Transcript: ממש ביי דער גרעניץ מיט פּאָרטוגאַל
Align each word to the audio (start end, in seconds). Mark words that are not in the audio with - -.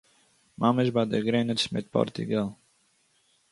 ממש 0.61 0.87
ביי 0.93 1.07
דער 1.09 1.23
גרעניץ 1.27 1.61
מיט 1.71 1.87
פּאָרטוגאַל 1.93 2.47